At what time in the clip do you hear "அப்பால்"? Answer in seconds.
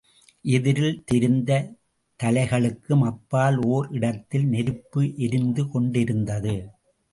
3.03-3.57